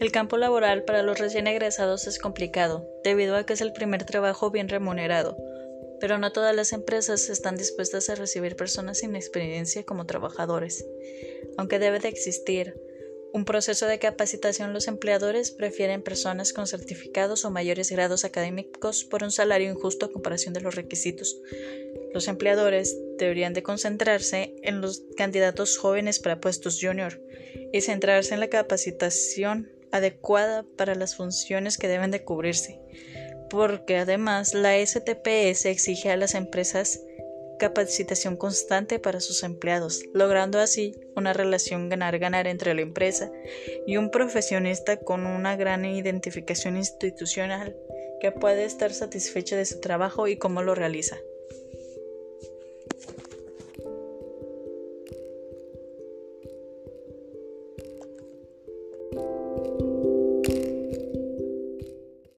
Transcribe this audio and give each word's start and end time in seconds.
El 0.00 0.12
campo 0.12 0.36
laboral 0.36 0.84
para 0.84 1.02
los 1.02 1.18
recién 1.18 1.46
egresados 1.46 2.06
es 2.06 2.18
complicado, 2.18 2.88
debido 3.04 3.36
a 3.36 3.44
que 3.44 3.52
es 3.52 3.60
el 3.60 3.72
primer 3.72 4.04
trabajo 4.04 4.50
bien 4.50 4.68
remunerado, 4.68 5.36
pero 6.00 6.18
no 6.18 6.32
todas 6.32 6.54
las 6.54 6.72
empresas 6.72 7.28
están 7.28 7.56
dispuestas 7.56 8.08
a 8.08 8.14
recibir 8.14 8.56
personas 8.56 8.98
sin 8.98 9.16
experiencia 9.16 9.84
como 9.84 10.06
trabajadores. 10.06 10.86
Aunque 11.56 11.78
debe 11.78 11.98
de 11.98 12.08
existir 12.08 12.80
un 13.32 13.44
proceso 13.44 13.86
de 13.86 13.98
capacitación, 13.98 14.72
los 14.72 14.88
empleadores 14.88 15.50
prefieren 15.50 16.02
personas 16.02 16.52
con 16.52 16.66
certificados 16.66 17.44
o 17.44 17.50
mayores 17.50 17.90
grados 17.90 18.24
académicos 18.24 19.04
por 19.04 19.22
un 19.22 19.30
salario 19.30 19.70
injusto 19.70 20.06
a 20.06 20.12
comparación 20.12 20.54
de 20.54 20.60
los 20.60 20.74
requisitos. 20.74 21.38
Los 22.14 22.28
empleadores 22.28 22.96
deberían 23.18 23.52
de 23.52 23.62
concentrarse 23.62 24.54
en 24.62 24.80
los 24.80 25.04
candidatos 25.16 25.76
jóvenes 25.76 26.20
para 26.20 26.40
puestos 26.40 26.78
junior 26.80 27.20
y 27.72 27.80
centrarse 27.82 28.34
en 28.34 28.40
la 28.40 28.48
capacitación 28.48 29.70
adecuada 29.92 30.64
para 30.76 30.94
las 30.94 31.16
funciones 31.16 31.78
que 31.78 31.88
deben 31.88 32.10
de 32.10 32.24
cubrirse, 32.24 32.80
porque 33.50 33.96
además 33.96 34.54
la 34.54 34.74
STPS 34.84 35.66
exige 35.66 36.10
a 36.10 36.16
las 36.16 36.34
empresas 36.34 37.00
capacitación 37.58 38.36
constante 38.36 38.98
para 38.98 39.20
sus 39.20 39.42
empleados, 39.42 40.02
logrando 40.14 40.58
así 40.58 40.94
una 41.16 41.32
relación 41.32 41.88
ganar-ganar 41.88 42.46
entre 42.46 42.74
la 42.74 42.82
empresa 42.82 43.30
y 43.86 43.96
un 43.96 44.10
profesionista 44.10 44.96
con 44.98 45.26
una 45.26 45.56
gran 45.56 45.84
identificación 45.84 46.76
institucional 46.76 47.76
que 48.20 48.32
puede 48.32 48.64
estar 48.64 48.92
satisfecho 48.92 49.56
de 49.56 49.66
su 49.66 49.80
trabajo 49.80 50.28
y 50.28 50.38
cómo 50.38 50.62
lo 50.62 50.74
realiza. 50.74 51.18